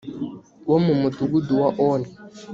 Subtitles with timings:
[0.69, 2.09] wo mu mudugudu wa oni